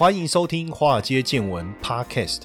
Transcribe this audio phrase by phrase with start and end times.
[0.00, 2.44] 欢迎收听《华尔街见闻》Podcast。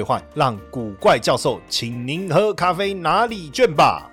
[0.01, 4.09] 兑换，让古怪教授请您喝咖啡拿礼券吧。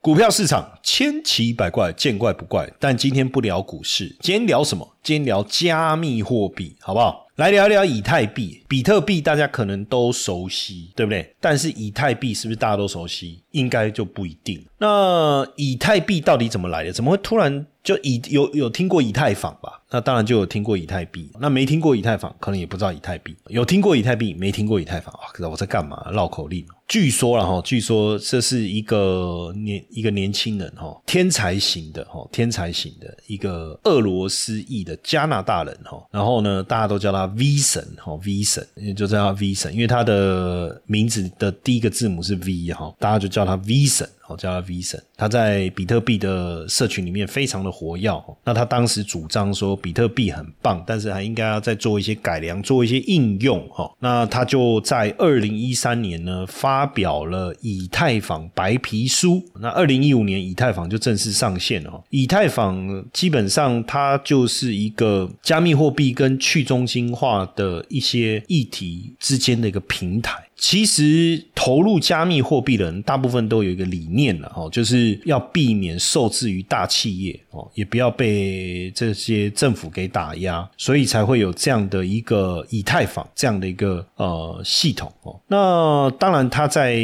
[0.00, 2.70] 股票市场千奇百怪，见怪不怪。
[2.78, 4.88] 但今天不聊股市，今天聊什么？
[5.02, 7.26] 今天聊加密货币，好不好？
[7.36, 11.34] 来聊聊以太币、比特币，大家可能都熟悉，对不对？
[11.40, 13.42] 但是以太币是不是大家都熟悉？
[13.50, 14.64] 应该就不一定。
[14.78, 16.92] 那以太币到底怎么来的？
[16.92, 19.80] 怎么会突然就以有有听过以太坊吧？
[19.94, 21.30] 那当然就有听过以太币。
[21.38, 23.32] 那没听过以太坊，可能也不知道以太币。
[23.46, 25.30] 有听过以太币，没听过以太坊啊？
[25.32, 26.10] 可是我在干嘛？
[26.10, 26.66] 绕口令。
[26.88, 36.04] 据说了哈，据说这是一个年一个年轻人哈，天才型的哈，天才型的一个俄罗斯裔的加拿大人哈。
[36.10, 44.08] 然后呢，大家都叫他 V 神哈，V 神就叫他 V 神，因为他的名字的第一个字母是 V 哈，大家就叫他 V 神。
[44.26, 48.10] 好，叫他 V 神，他在比特币的社群里面非常的活跃。
[48.42, 53.68] 那他当时主张说，比特币很棒，但是还应该要再做一些改良，做一些应用。
[53.68, 59.44] 哈，那他就在二零一三年呢，发表了以太坊白皮书。
[59.60, 62.02] 那二零一五年，以太坊就正式上线了。
[62.08, 70.42] 以太坊基本上它就是一个加密货币跟去中心化的一些议题之间的一个平台。
[70.56, 85.38] 其实投入加密货币的人，大部分都有一个理念了哦，就是要避免受制于大企业哦，也不要被这些政府给打压，所以才会有这样的一个以太坊这样的一个呃系统哦。
[85.48, 86.98] 那当然他在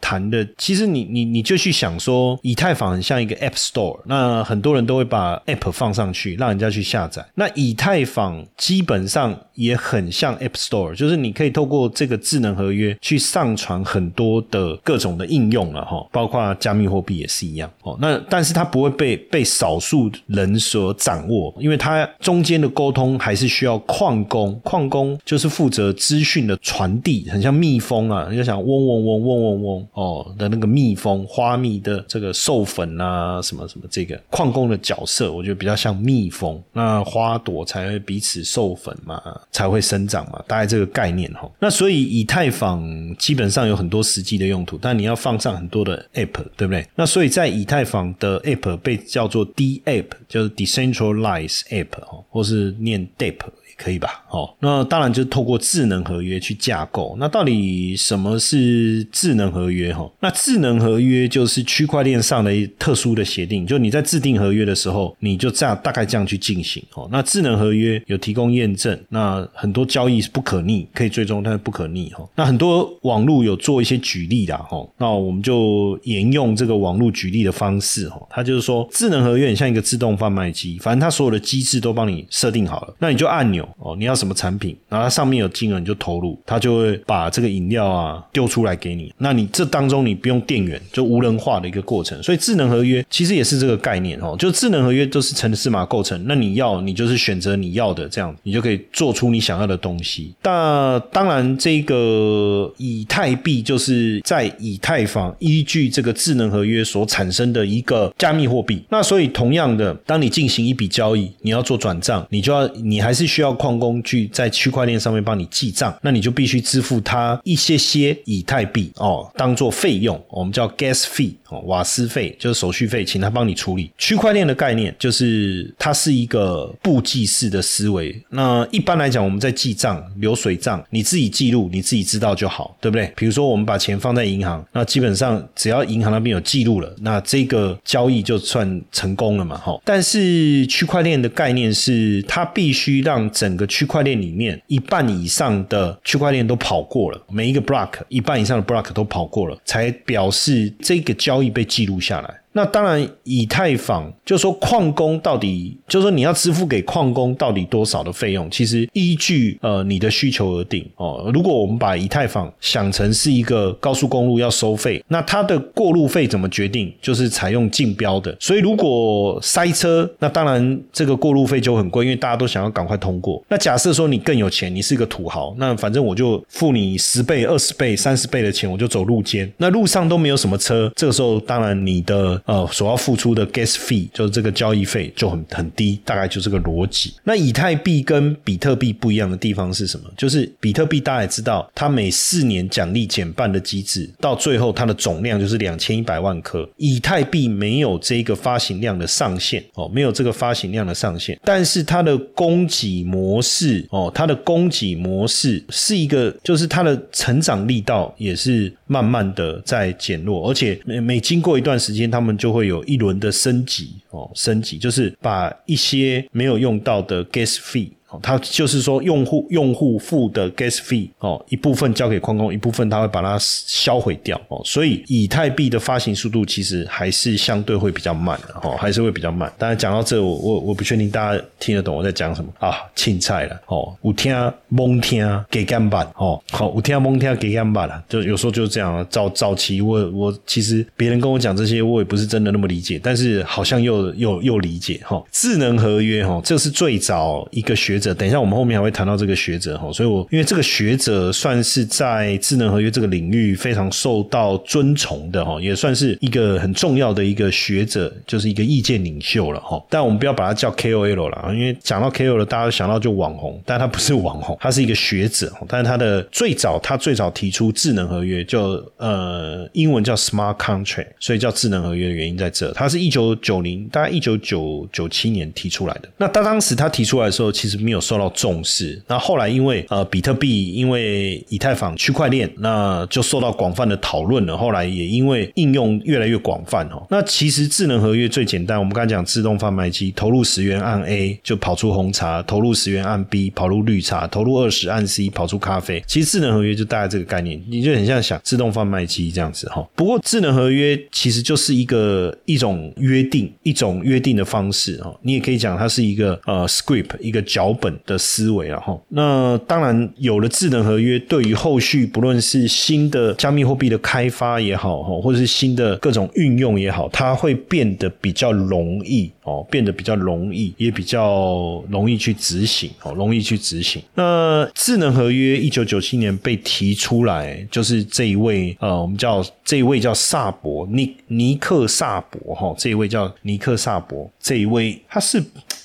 [0.00, 7.26] 谈的，其实你你你就去想说，以太坊很像一个 App Store，那很多人都会把 App 放上去，让人家去下载。
[7.34, 12.96] 那以太坊基本上也很像 App Store，就是你可以透过这个智能合约。
[13.00, 17.98] 去上传很多的各种的应用了哈，包括加密货币也是一样哦。
[18.00, 41.50] 那但是它不会被被少数人所掌握，因为它中间的沟通还是需要矿工，矿工就是负责资讯的传递，很像蜜蜂啊，你就想嗡嗡嗡嗡嗡嗡哦的那个蜜蜂，花蜜的这个授粉啊，什么什么这个矿工的角色，我觉得比较像蜜蜂，那花朵才会彼此授粉嘛，才会生长嘛，大概这个概念哈。
[41.58, 42.80] 那所以以太坊。
[43.18, 46.86] 基本上有很多实际的用途，但你要放上很多的 app，对不对？
[46.94, 53.38] 那所以在以太坊的 app 被叫做 D app，就是 decentralized app 哦，或是念 depp。
[53.82, 54.22] 可以吧？
[54.28, 57.16] 哦，那当然就是透过智能合约去架构。
[57.18, 59.90] 那到底什么是智能合约？
[59.90, 63.66] 哈，那智能合约就是区块链上的特殊的协定。
[63.66, 66.82] 就你在制定合约的时候，你就这样大概这样去进行。
[66.92, 69.00] 哦，那智能合约有提供验证。
[69.08, 72.10] 那很多交易是不可逆，可以追踪，但是不可逆。
[72.10, 74.56] 哈，那很多网络有做一些举例的。
[74.56, 78.08] 哈，那我们就沿用这个网络举例的方式。
[78.08, 83.68] 哈，它就是说，智能合约很像一个自动贩卖机，反正它所有的机制都帮你设定好了，那你就按钮。
[83.78, 89.12] 哦，你要什么产品，然后它上面有金额你就投入，它就会把这个饮料啊丢出来给你。
[89.18, 92.20] 那你这当中你不用电源，就无人化的一个过程。
[92.22, 96.22] 所以智能合约其实也是这个概念哦，就智能合约都是城市码构成。
[96.26, 100.34] 那你要你就是选择你要的，这样你就可以做出你想要的东西。
[100.42, 108.82] 那当然，这个以太币就是在以太坊依据这个智能合约所产生的一个加密货币。
[108.88, 113.50] 那所以同样的，当你进行一笔交易，你要做转账，你就要你还是需要。
[113.60, 123.90] 矿工去在区块链上面帮你记账，那你就必须支付他一些些以太币哦，当做费用，我们叫 gas fee 哦，瓦斯费就是手续费，请他帮你处理。
[123.98, 128.18] 区块链的概念就是它是一个簿记式的思维。
[128.30, 133.12] 那一般来讲，我们在记账、流水账，你自己记录，你自己知道就好，对不对？
[133.14, 139.78] 比如说我们把钱放在银行，那基本上只要银行那边有记录了，那这个交易就算成功了嘛，哈。
[139.84, 152.40] 但是区块链的概念是，它必须让整整个区块链里面，一半以上的区块链都跑过了，每一个 block 一半以上的 block 都跑过了，才表示这个交易被记录下来。
[152.52, 161.30] 那当然，以太坊就说矿工到底，就说你要支付给矿工到底多少的费用，其实依据呃你的需求而定哦。
[161.32, 166.92] 如果我们把以太坊想成是一个高速公路要收费，那它的过路费怎么决定？
[167.00, 168.36] 就是采用竞标的。
[168.40, 173.42] 所以如果塞车，那当然这个过路费就很贵，因为大家都想要赶快通过。
[173.48, 179.50] 那假设说你更有钱，你是一个土豪，那反正我就付你十倍、二十倍、三十倍的钱，我就走路肩。
[179.58, 187.14] 那路上都没有什么车，这个时候当然你的呃所要付出的 gas fee 就是这个交易费就很很低，大概就这个逻辑。
[187.24, 190.10] 那以太币跟比特币不一样的地方是什么？
[190.16, 196.68] 就是比特币大家也知道，它每四年奖励减半的机制，到最后它的总量就是两千一百万颗。
[196.76, 217.90] 以太币没有这个发行量的上限哦，没有这个发行量的上限，但是它的供给模式哦，它的供给模式是一个，就是它的成长力道也是慢慢的在减弱，而且每每经过一段时间，他们就会有一轮的升级哦，升级就是把一些没有用到的 gas fee。
[218.22, 224.60] 它就是说，用户用户付的 gas fee 哦，一部分交给矿工，一部分他会把它销毁掉哦。
[224.64, 229.52] 所以以太币的发行速度其实还是相对会比较慢的哦，还是会比较慢。
[229.56, 232.74] 当然讲到这，我我我不确定大家听得懂我在讲什么啊？
[232.96, 234.34] 青菜了哦，有听
[234.68, 239.06] 蒙听给干板哦，好，有听蒙听给干板了，就有时候就是这样。
[239.08, 245.22] 早早期我我其实别人跟我讲这些，我也不是真的那么理解，但是好像又又又理解哈。
[245.30, 247.99] 智能合约哈，这是最早一个学。
[248.00, 259.82] 者，等一下，我们后面还会谈到这个学者哈，所以我因为这个学者算是在智能合约这个领域非常受到尊崇的哈，也算是一个很重要的一个学者，就是一个意见领袖了哈。
[259.90, 265.52] 但我们不要把他叫 KOL 了，因为讲到 KOL，大家想到就网红，但他不是网红，他是一个学者。
[265.66, 272.70] 但是他的最早，他最早提出智能合约，就呃英文叫 Smart Contract，所以叫智能合约的原因在这。
[272.72, 276.08] 他是一九九零，大概一九九九七年提出来的。
[276.16, 277.80] 那他当时他提出来的时候，其实。
[277.90, 284.56] 没有受到重视，那后来因为呃比特币，因为以太坊区块链，那就受到广泛的讨论了。
[284.56, 287.04] 后来也因为应用越来越广泛哦。
[287.10, 296.00] 那其实智能合约最简单，我们刚才讲自动贩卖机，投入十元按 A 就跑出红茶，投入十元按 B 跑入绿茶，投入二十按 C 跑出咖啡。
[296.06, 299.84] 其实智能合约就大概这个概念，你就很像想自动贩卖机这样子哈。
[299.96, 305.12] 不过智能合约其实就是一个一种约定，一种约定的方式哈。
[305.22, 307.76] 你也可以讲它是一个呃 script，一个脚。
[307.80, 324.02] 本的思维啊，哈，那当然有了智能合约，对于后续不论是新的加密货币的开发也好，哈，或者是新的各种运用也好，它会变得比较容易哦，变得比较容易，也比较容易去执行哦，容易去执行。
[324.14, 335.42] 那智能合约一九九七年被提出来，就是这一位呃，我们叫这一位叫萨博尼尼克萨博哈，这一位叫尼克萨博，这一位他是。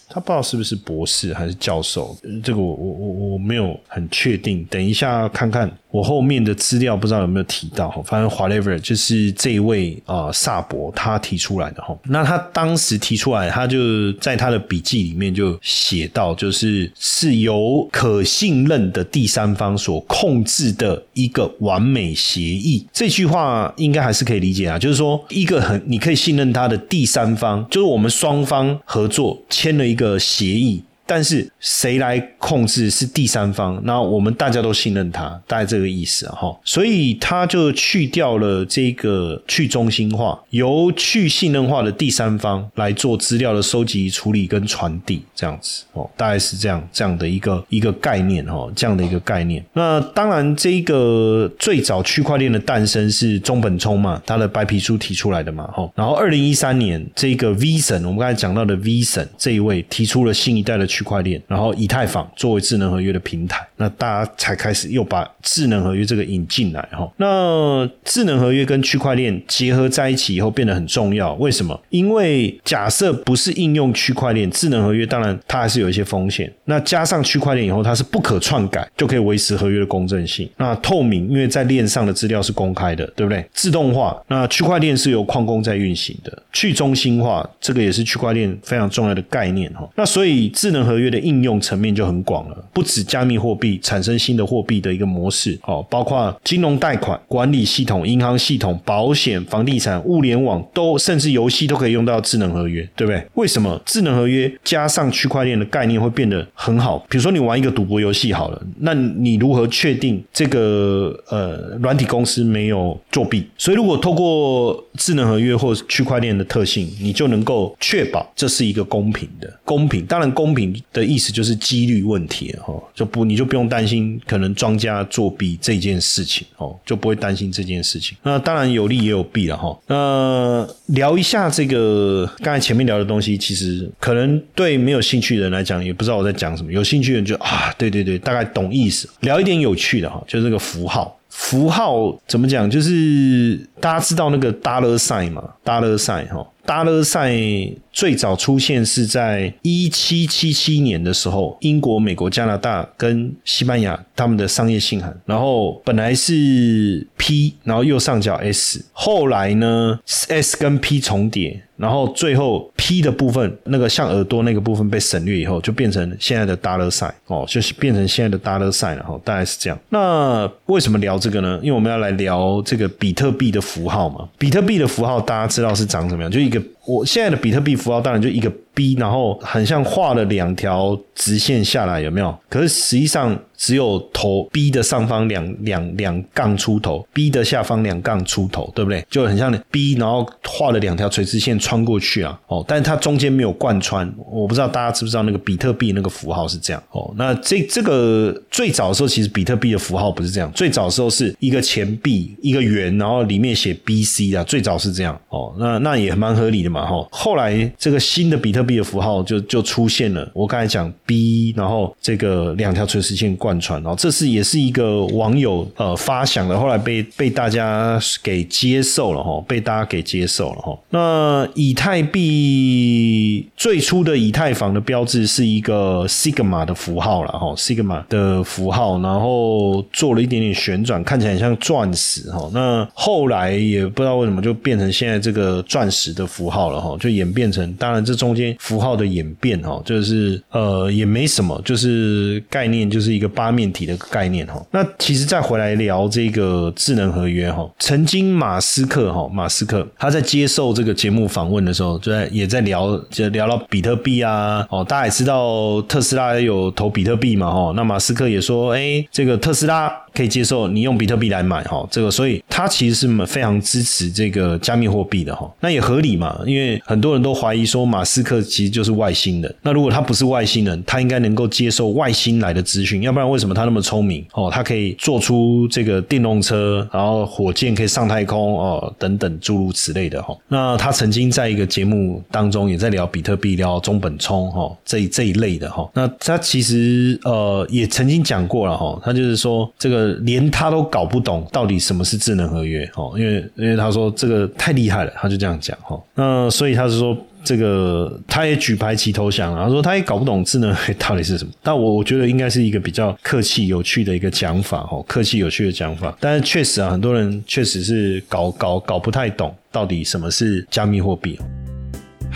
[0.07, 5.69] 他不知道是不是博士还是教授，这个我我我我没有很确定，等一下看看。
[5.95, 11.97] 我后面的资料不知道有没有提到哈，反正 whatever 就是这一位啊萨博他提出来的哈。
[12.03, 22.85] 那他当时提出来，他就在他的笔记里面就写到，就是是由可信任的第三方所控制的一个完美协议。
[22.91, 30.83] 这句话应该还是可以理解啊，就是说一个很你可以信任他的第三方，就是我们双方合作签了一个协议。
[31.07, 36.57] 但是谁来控制是第三方，那我们大家都信任他，大概这个意思哈。
[36.63, 49.63] 所以他就去掉了这个去中心化，由去信任化的第三方来做资料的收集、处理跟传递，这样子哦，大概是这样这样的一个一个概念哈，这样的一个概念。
[49.73, 55.87] 那当然，这个最早区块链的诞生是中本聪嘛，他的白皮书提出来的嘛哈。
[55.93, 60.87] 然后二零一三年，这个 V 神，我们刚才讲到的 V 神这一位提出了新一代的。
[60.95, 67.11] 区块链，然后以太坊作为智能合约的平台，那大家才开始又把智能合约这个引进来哈。
[67.17, 71.77] 那智能合约跟区块链结合在一起以后变得很重要，为什么？
[71.89, 76.51] 因为假设不是应用区块链，智能合约当然它还是有一些风险。
[76.63, 80.49] 那加上区块链以后，它是不可篡改，就可以维持合约的公正性。
[80.57, 83.45] 那透明，因为在链上的资料是公开的，对不对？
[83.53, 86.31] 自动化，那区块链是由矿工在运行的。
[86.53, 89.89] 去中心化，这个也是区块链非常重要的概念哈。
[89.95, 103.25] 那所以智能合约的应用层面就很广了，不止加密货币产生新的货币的一个模式哦，包括金融贷款、管理系统、银行系统、保险、房地产、物联网都，甚至游戏都可以用到智能合约，对不对？
[103.33, 106.99] 为什么智能合约加上区块链的概念会变得很好？
[107.09, 113.47] 比如说你玩一个赌博游戏好了，那你如何确定这个呃软体公司没有作弊？
[113.57, 120.05] 所以如果透过智能合约或区块链的特性，你就能够确保这是一个公平的公平。
[120.05, 128.17] 当然，公平的意思就是几率问题哈，就不你就不用担心可能庄家作弊这件事情哦，就不会担心这件事情。
[128.23, 129.77] 那当然有利也有弊了哈。
[129.87, 139.09] 那聊一下这个刚才前面聊的东西，其实可能对没有兴趣的人来讲，也不知道我在讲什么；有兴趣的人就啊，对对对，大概懂意思。
[139.21, 141.17] 聊一点有趣的哈，就这个符号。
[141.29, 142.69] 符号怎么讲？
[142.69, 161.61] 就是大家知道那个 dollar sign 嘛，dollar sign 哈，dollar sign 最早出现是在一七七七年的时候，英国、美国、加拿大跟西班牙他们的商业信函，然后本来是 P，然后右上角 S，后来呢 S 跟 P 重叠。
[161.77, 169.77] 然后最后 P 的部分，那个像耳朵那个部分被省略以后，就变成现在的 dollar sign 哦，就是变成现在的 dollar sign 了哈，大概是这样。
[169.89, 171.59] 那为什么聊这个呢？
[171.61, 174.27] 因为我们要来聊这个比特币的符号嘛。
[174.37, 176.31] 比特币的符号大家知道是长什么样？
[176.31, 182.37] 就一个我现在的比特币符号，当然就一个 B，然后很像画了两条直线下来，有没有？
[182.49, 183.37] 可是实际上。
[183.57, 189.05] 只有头 B 的上方两两两杠出头，B 的下方两杠出头，对不对？
[189.09, 194.13] 就很像 B，然后画了两条垂直线穿过去啊，哦，但是它中间没有贯穿。
[194.29, 197.13] 我不知道大家知不知道那个比特币那个符号是这样哦。
[197.17, 205.55] 那这这个最早的时候，其实比特币的符号不是这样，最早的时候是一个钱币一个圆，然后里面写 BC 啊，最早是这样哦。
[205.57, 206.87] 那那也蛮合理的，哈。
[206.87, 213.35] 后后来这个新的比特币的符号就就出现了，我刚才讲 B，然后这个两条垂直线。
[213.35, 220.77] 贯穿，然后这是也是一个网友呃发想的，后来被被大家给接受了哈，被大家给接受了哈。
[220.89, 232.49] 那以太币最初的以太坊的标志是一个 sigma 的符号了哈，sigma 的符号，然后做了一点点旋转，看起来很像钻石哈。
[232.53, 243.29] 那后来也不知道为什么就变成现在这个钻石的符号好了哈，就演变成，当然这中间符号的演变哈，就是呃也没什么，就是概念就是一个。
[243.35, 273.25] 八面体的概念哈，那其实再回来聊这个智能合约哈，曾经马斯克哈，马斯克他在接受这个节目访问的时候，就在也在聊，就聊到比特币啊，哦，大家也知道特斯拉有投比特币嘛哈，那马斯克也说，哎，这个特斯拉可以接受你用比特币来买哈，这个所以他其实是非常支持这个加密货币的哈，那也合理嘛，因为很多人都怀疑说马斯克其实就是外星人，那如果他不是外星人，他应该能够接受外星来的资讯，要不然。
[273.25, 274.51] 为什么他那么聪明哦？
[274.53, 280.37] 他可以做出这个电动车，然后火箭可以上太空哦，等等诸如此类的哈。
[280.47, 285.89] 那他曾经在一个节目当中也在聊比特币，聊中本聪哈这这一类的哈。
[285.95, 296.01] 那他其实呃也曾经讲过了哈，他就是说这个连他都搞不懂到底什么是智能合约哦，因为因为他说这个太厉害了，他就这样讲哈。
[296.15, 297.17] 那所以他是说。
[297.47, 311.37] 这个他也举牌旗投降了，他说他也搞不懂智能到底是什么，但我我觉得应该是一个比较客气有趣的一个讲法哦，客气有趣的讲法，但是确实啊，很多人确实是搞搞搞不太懂到底什么是加密货币。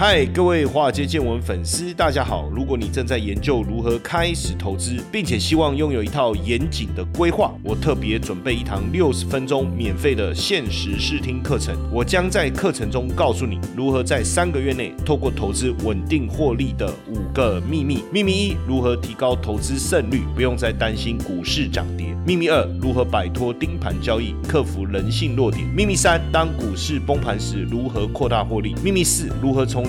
[0.02, 2.50] 嗨，各位华尔街见闻粉丝，大家好！
[2.56, 11.76] 如果你正在研究如何开始投资，并且希望拥有一套严谨的规划，我特别准备一堂六十分钟免费的限时试听课程。
[11.92, 18.02] 我将在课程中告诉你如何在三个月内透过投资稳定获利的五个秘密。
[18.10, 22.06] 秘密一：如何提高投资胜率，不用再担心股市涨跌。
[22.26, 25.68] 秘密二：如何摆脱盯盘交易，克服人性弱点。
[25.76, 28.74] 秘密三：当股市崩盘时，如何扩大获利。
[28.82, 29.89] 秘密四：如何从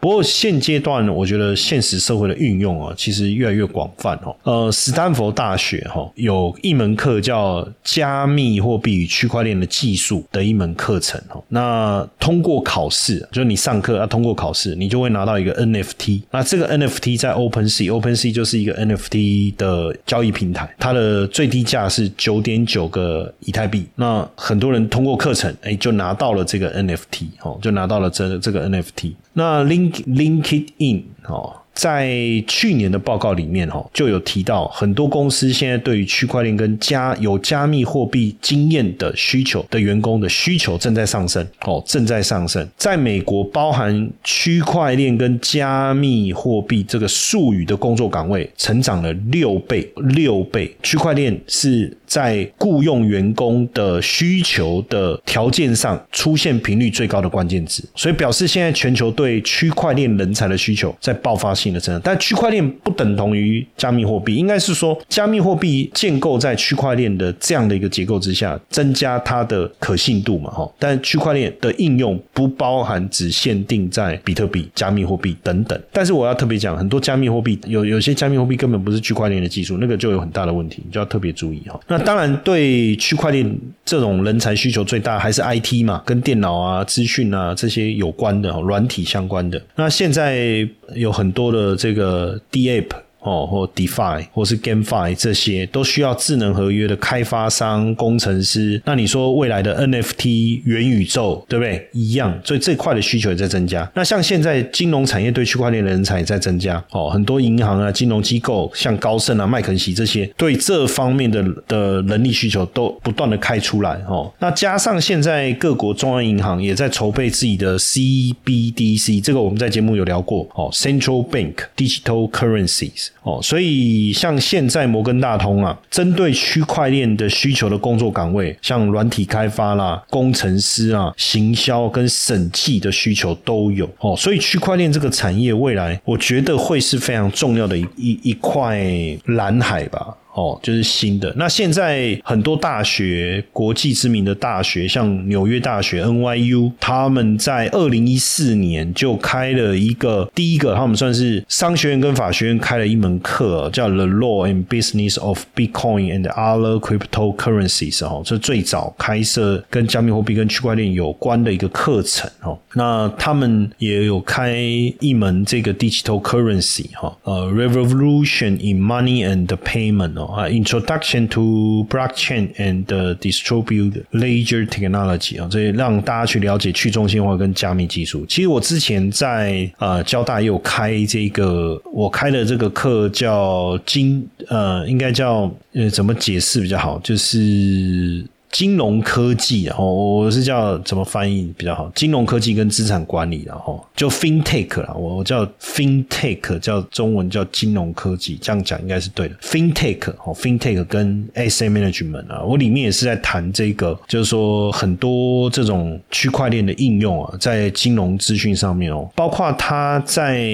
[0.00, 4.36] 不过现阶段，我觉得现实社会的运用啊，其实越来越广泛哦。
[4.44, 11.42] 呃，斯坦福大学哈有一门课叫加密货币与区块链的技术的一门课程哦。
[11.48, 16.22] 那通过考试，就是你上课要通过考试，你就会拿到一个 NFT。
[16.30, 23.86] 那这个 NFT 在 OpenSea，OpenSea 就是一个 NFT 的交易平台，它的最低价是九点九个以太币。
[23.96, 29.14] 那很多人通过课程，哎，就拿到了这个 NFT 哦，就拿到了这这个 NFT。
[29.32, 31.54] 那 Link LinkedIn 哦。
[31.74, 32.12] 在
[32.48, 42.68] 去年的报告里面，哦就有提到，很多公司现在对于区块链跟加有加密货币经验的需求的员工的需求正在上升，哦，正在上升。
[42.76, 50.74] 在美国，包含区块链跟加密货币这个术语的工作岗位，成长了六倍，六倍。
[50.82, 61.68] 区块链是在雇佣员工的需求的条件上出现频率最高的关键词，所以表示现在全球对区块链人才的需求在爆发性。
[61.68, 70.66] 的增长，但区块链不等同于加密货币，应该是说加密货币建构在区块链的这样的一个结构之下，增加它的可信度嘛，哈。
[70.78, 75.78] 但区块链的应用不包含只限定在比特币、加密货币等等。
[75.92, 81.78] 但是我要特别讲，很多加密货币有有些加密货币根本不是区块链的技术，那个就有很大的问题，你就要特别注意哈。
[81.86, 89.62] 那当然，对区块链这种人才需求最大还是 IT 嘛，跟电脑啊、资讯啊这些有关的软体相关的。
[89.76, 91.68] 那现在有很多的。
[91.78, 92.90] 这个 D App。
[93.20, 98.80] 哦，或 DeFi 或是 GameFi 这些都需要智能合约的开发商、工程师。
[98.84, 101.88] 那你说未来的 NFT 元宇宙，对不对？
[101.92, 103.90] 一样，所以这块的需求也在增加。
[103.94, 106.82] 那像现在金融产业对区块链的人才也在增加。
[106.90, 114.00] 哦，很多银行啊、金融机构，像高盛啊、麦肯锡这些，对这方面的的能力需求都不断的开出来。
[114.08, 120.48] 哦，那加上现在各国中央银行也在筹备自己的 CBDC，这个我们在节目有聊过。
[120.54, 123.07] 哦，Central Bank Digital Currencies。
[123.22, 133.88] 哦，所以像现在摩根大通啊，针对区块链的需求的工作岗位，像软体开发啦、工程师啊、行销跟审计的需求都有。
[134.00, 138.78] 哦，所以区块链这个产业未来，我觉得会是非常重要的一一一块
[139.24, 140.16] 蓝海吧。
[140.34, 141.32] 哦，就是新的。
[141.36, 162.56] 那现在很多大学，国际知名的大学，像纽约大学 （NYU），他们在二零一四年就开了一个第一个，他们算是商学院跟法学院开了一门课，叫《The Law and Business of Bitcoin and Other Cryptocurrencies》哦，这最早开设跟加密货币跟区块链有关的一个课程哦。
[162.74, 164.56] 那他们也有开
[165.00, 170.27] 一门这个 Digital Currency 哈，呃，Revolution in Money and Payment 哦。
[170.32, 172.84] 啊，Introduction to Blockchain and
[173.16, 178.24] Distributed Ledger Technology 啊，这让大家去了解去中心化跟加密技术。
[178.26, 186.98] 其实我之前在呃交大也有开这个，我开的这个课叫金呃，应该叫呃怎么解释比较好？
[187.02, 188.24] 就是。
[188.50, 191.90] 金融科技，然后我是叫怎么翻译比较好？
[191.94, 199.34] 金融科技跟资产管理，然后就 FinTech 啦，我我叫 FinTech，叫中文叫金融科技，这样讲应该是对的。
[199.42, 210.48] FinTech 哦，FinTech 跟 Asset Management 啊，我里面也是在谈这个，就是说很多这种区块链的应用啊，在金融资讯上面哦，包括它在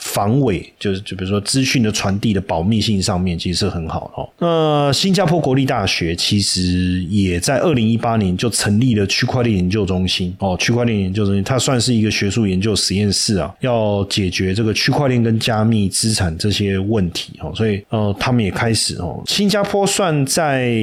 [0.00, 4.28] 防伪，就是就比如说资讯的传递的保密性上面，其实是很好哦。
[4.38, 7.04] 那新加坡国立大学其实。
[7.16, 20.74] 也在二零一八年就成立了区块链研究中心哦，区块链研究中心它算是一个学术研究实验室啊，要解决这个区块链跟加密资产这些问题哦，所以呃，他们也开始哦，新加坡算在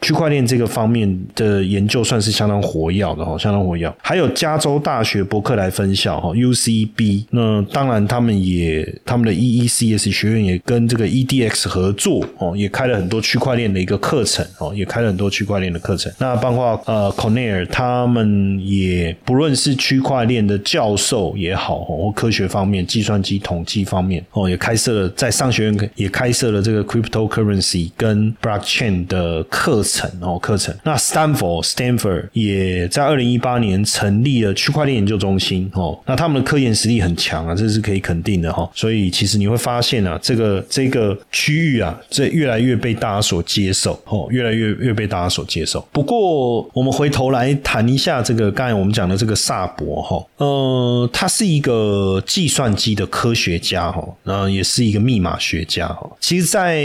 [0.00, 3.92] 区块链这个方面的研究算是相当活跃的哈，相当活跃。
[4.00, 15.73] 还有加州大学伯克莱分校哈，UCB，那当然他们也他们的 EECS 学院也跟这个 EDX 合作哦，也开了很多区块链的一个课程哦，也开了很多区块链。
[15.74, 30.74] 的课程，那包括呃，Cornell 他们也不论是区块链的教授也好，或科学方面、计算机统计方面，哦，也开设了在商学院也开设了这个 cryptocurrency 跟 blockchain 的课程哦，课程。
[30.84, 38.70] 那 Stanford Stanford 也在二零一八年成立了区块链研究中心哦，那他们的科研实力很强啊，这是可以肯定的哈。
[38.74, 45.63] 所以其实你会发现啊，这个这个区域啊，这越来越被大家所接受哦，越来越越被大家所接。
[45.64, 45.86] 受。
[45.92, 56.10] 不过，我们回头来谈一下这个刚才我们讲的这个萨博哈，呃，他是一个计算机的科学家哈，然后也是一个密码学家哈。
[56.20, 56.84] 其实，在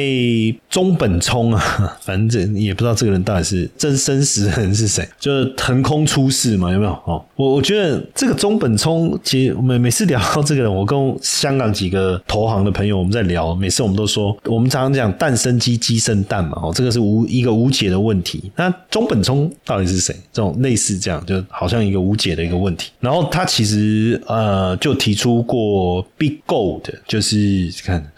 [0.70, 6.92] 中本聪啊， 反正也不知道这个人到底是真生实人是谁，就是腾空出世嘛，有没有？
[7.06, 18.52] 哦，我我觉得这个中本聪，其实每每次聊到这个人，我跟香港几个投行的朋友我们在聊，每次我们都说，我们常常讲蛋生鸡，鸡生蛋嘛，哦，这个是无一个无解的问题。
[18.56, 20.15] 那中本聪到底是谁？
[20.32, 22.91] 这种类似这样，就好像一个无解的一个问题。
[22.99, 28.12] 然后他其实呃，就提出过 Big Gold，就是看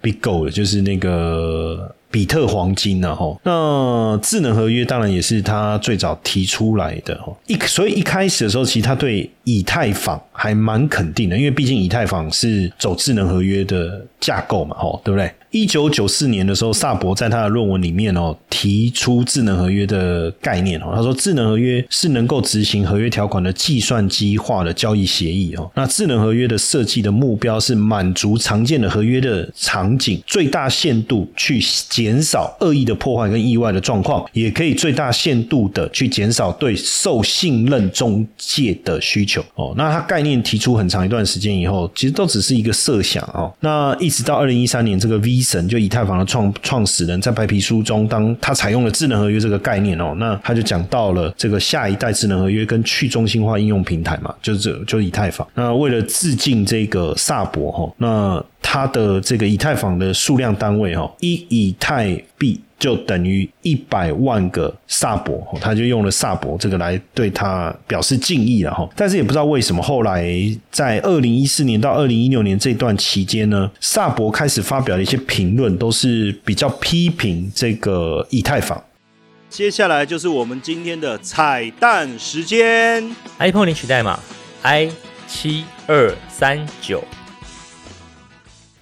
[0.00, 1.94] Big Gold，就是那个。
[2.08, 3.14] 比特黄金呢？
[3.14, 7.18] 哈，那智能合约当然也是他最早提出来的。
[7.46, 15.32] 一所以一开始的时候，其实他对以太坊还蛮肯定的，因为毕竟以太坊是走智能合约的架构嘛，哈，对不对？
[15.52, 25.70] 一九九四年的时候，萨博在他的论文里面哦提出智能合约的概念哦，他说智能合约是能够执行合约条款的计算机化的交易协议哦。
[25.74, 39.72] 那智能合约的设计的目标是满足常见的合约的场景，最大限度去减少恶意的破坏跟意外的状况，也可以最大限度的去减少对受信任中介的需求哦。
[39.78, 43.50] 那他概念提出很长一段时间以后，其实都只是一个设想哦。
[43.60, 55.46] 那一直到二零一三年这个 V 神就以太坊的创创始人，在白皮书中，当他采用了智能合约这个概念哦，那他就讲到了这个下一代智能合约跟去中心化应用平台嘛，就是这就是以太坊。
[55.52, 62.58] 那为了致敬这个萨博哈，那他的这个以太坊的数量单位哈，一以太币。
[62.78, 68.88] 就等于一百万个萨博，他就用了萨博这个来对他表示敬意了哈。
[68.94, 70.30] 但是也不知道为什么，后来
[70.70, 78.82] 在二零一四年到二零一六年这段期间呢，萨博开始发表的一些评论都是比较批评这个以太坊。
[79.48, 83.02] 接下来就是我们今天的彩蛋时间
[83.38, 84.18] ，iPhone 领取代码
[84.62, 84.90] i
[85.26, 87.02] 七二三九。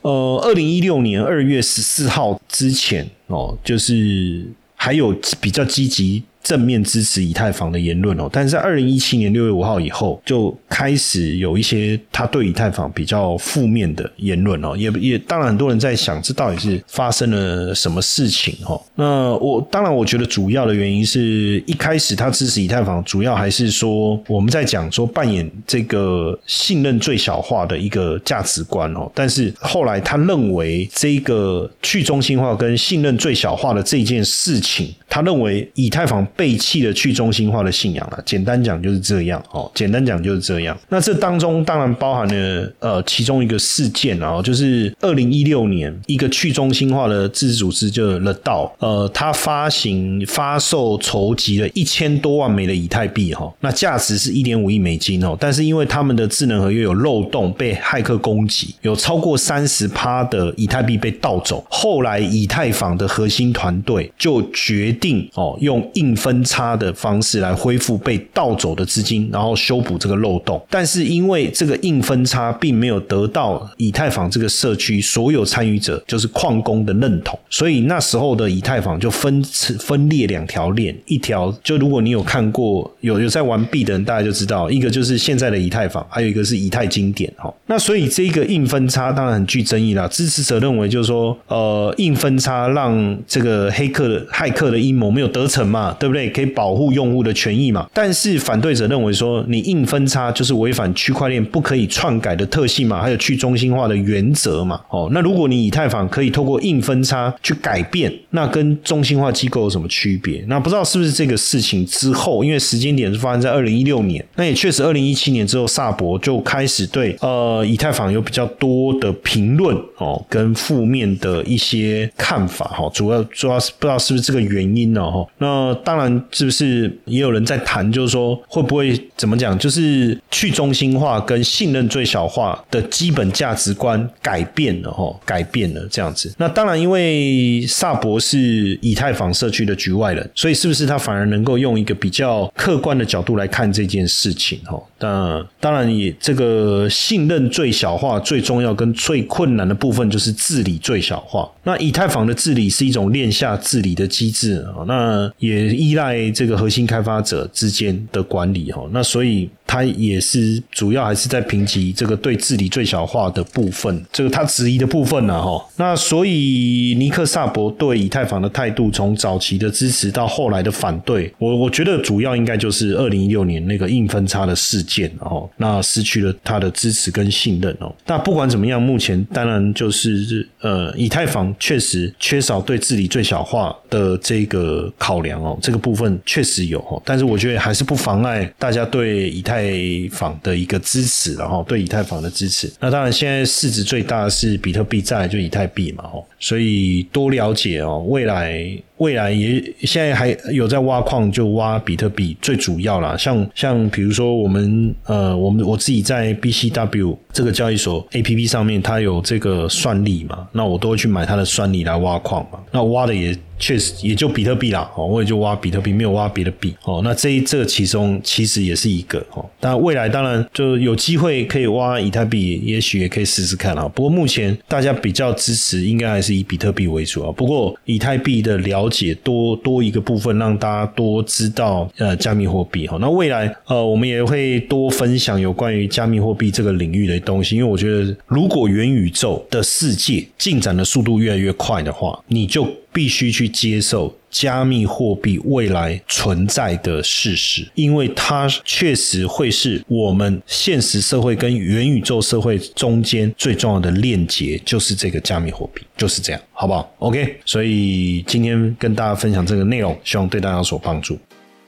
[0.04, 6.22] 呃，二零一六年二月十四号之前哦，就是还有比较积极。
[6.44, 18.78] 正面支持以太坊的言论哦，但是在二零一七年六月五号以后，就开始有一些他对以太坊比较负面的言论哦，也也当然很多人在想，这到底是发生了什么事情哈？
[18.94, 36.22] 那我当然我觉得主要的原因是一开始他支持以太坊，主要还是说我们在讲说扮演这个信任最小化的一个价值观哦，但是后来他认为这个去中心化跟信任最小化的这件事情，他认为以太坊。
[36.36, 39.70] 背弃了去中心化的信仰了，简单讲就是这样哦。
[39.74, 40.76] 简单讲就是这样。
[40.88, 55.36] 那这当中当然包含了呃其中一个事件啊，就是二零一六年一个去中心化的自治组织就 The DAO，呃，它发行发售筹集了一千多万枚的以太币哈，那价值是一点五亿美金哦。
[55.38, 61.64] 但是因为他们的智能合约有漏洞被骇客攻击，有超过三十趴的以太币被盗走。
[61.70, 70.58] 后来以太坊的核心团队就决定哦用硬分差的方式来恢复被盗走的资金，然后修补这个漏洞。
[70.70, 79.42] 但是因为这个硬分差并没有得到以太坊这个社区所有参与者，就是矿工的认同，所以那时候的以太坊就分
[79.78, 87.52] 分裂两条链，一条就如果你有看过有有在玩币的人，大家就知道，一个就是现在的以太坊，还有一个是以太经典哈。
[87.66, 90.08] 那所以这个硬分差当然很具争议啦。
[90.08, 96.13] 支持者认为就是说，呃，硬分差让这个黑客的骇客的阴谋没有得逞嘛，对不？
[96.13, 97.86] 对，对可以保护用户的权益嘛？
[97.92, 104.80] 但是反对者认为说，你硬分叉就是违反区块链不可以篡改的特性嘛，还有去中心化的原则嘛。
[104.88, 110.44] 哦，那如果你以太坊可以透过硬分叉去改变，那跟中心化机构有什么区别？
[110.46, 122.88] 那不知道是不是这个事情之后，因为时间点是发生在二零一六年，那也确实二零一七年之后，萨博就开始对呃以太坊有比较多的评论哦，跟负面的一些看法哈。
[122.94, 125.02] 主要主要是不知道是不是这个原因呢？
[125.10, 126.03] 哈，那当然。
[126.30, 127.90] 是不是也有人在谈？
[127.94, 129.58] 就是说，会不会怎么讲？
[129.58, 136.34] 就是去中心化跟信任最小化的基本价值观改变了哈，改变了这样子。
[136.36, 144.58] 那当然，因为萨博是以太坊社区的局外人，所以是不是他反而能够用一个比较客观的角度来看这件事情？
[144.64, 151.50] 哈，那当然也这个信任最小化最重要跟最困难的部分就是治理最小化。
[151.62, 155.93] 那以太坊的治理是一种链下治理的机制啊，那也依。
[155.94, 165.60] 依赖这个核心开发者之间的管理哈，那所以它也是主要还是在评级这个对治理最小化的部分，这个他质疑的部分呢哈。
[165.74, 177.92] 那所以尼克萨博对以太坊的态度，从早期的支持到后来的反对，我我觉得主要应该就是二零一六年那个硬分叉的事件哦，那失去了他的支持跟信任哦。
[178.06, 189.63] 那不管怎么样，目前当然就是呃，以太坊确实缺少对治理最小化的这个考量哦，这个部分确实有哦，但是我觉得还是不妨碍大家对以太
[190.10, 192.72] 坊的一个支持，然后对以太坊的支持。
[192.80, 198.76] 那当然，现在市值最大是比特币，再就以太币嘛，哦，所以多了解哦，未来。
[199.04, 203.14] 未来也现在还有在挖矿，就挖比特币最主要啦。
[203.18, 212.58] 像像比如说我们呃，我们我自己在 BCW 这个交易所 APP 上面，它有这个算力嘛，那我都会去买它的算力来挖矿嘛。
[212.70, 213.36] 那挖的也。
[213.56, 223.88] 确实也就比特币啦，哦，我也就挖比特币，没有挖别的币，哦，那这这其中其实也是一个，哦，但未来当然就有机会可以挖以太币，也许也可以试试看啊。
[223.94, 227.30] 不过目前大家比较支持，应该还是以比特币为主啊。
[227.30, 232.96] 不过以太币的了解多多一个部分，让大家多知道呃加密货币哈。
[233.00, 261.18] 那未来呃我们也会多分享有关于加密货币这个领域的东西，因为我觉得如果元宇宙的世界进展的速度越来越快的话，你就必须去接受加密货币未来存在的事实，因为它确实会是我们现实社会跟元宇宙社会中间最重要的链接，就是这个加密货币，就是这样，好不好？OK，所以今天跟大家分享这个内容，希望对大家有所帮助。